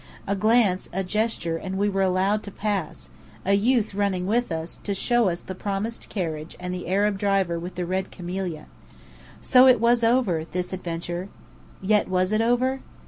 A 0.25 0.35
glance, 0.35 0.89
a 0.91 1.03
gesture, 1.03 1.57
and 1.57 1.77
we 1.77 1.87
were 1.87 2.01
allowed 2.01 2.41
to 2.45 2.51
pass, 2.51 3.11
a 3.45 3.53
youth 3.53 3.93
running 3.93 4.25
with 4.25 4.51
us, 4.51 4.79
to 4.83 4.95
show 4.95 5.31
the 5.35 5.53
promised 5.53 6.09
carriage 6.09 6.55
and 6.59 6.73
the 6.73 6.87
Arab 6.87 7.19
driver 7.19 7.59
with 7.59 7.75
the 7.75 7.85
red 7.85 8.09
camellia. 8.09 8.65
So 9.41 9.67
it 9.67 9.79
was 9.79 10.03
over, 10.03 10.43
this 10.45 10.73
adventure! 10.73 11.29
Yet 11.83 12.07
was 12.09 12.31
it 12.31 12.41
over? 12.41 12.79